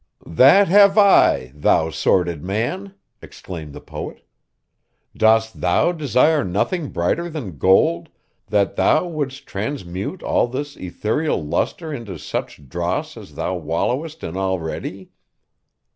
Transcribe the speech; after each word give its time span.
'That 0.25 0.67
have 0.67 0.97
I, 0.97 1.51
thou 1.53 1.91
sordid 1.91 2.43
man!' 2.43 2.95
exclaimed 3.21 3.71
the 3.73 3.79
poet. 3.79 4.23
'Dost 5.15 5.61
thou 5.61 5.91
desire 5.91 6.43
nothing 6.43 6.89
brighter 6.89 7.29
than 7.29 7.59
gold 7.59 8.09
that 8.47 8.77
thou 8.77 9.05
wouldst 9.07 9.45
transmute 9.45 10.23
all 10.23 10.47
this 10.47 10.75
ethereal 10.75 11.45
lustre 11.45 11.93
into 11.93 12.17
such 12.17 12.67
dross 12.67 13.15
as 13.15 13.35
thou 13.35 13.53
wallowest 13.53 14.23
in 14.23 14.35
already? 14.37 15.11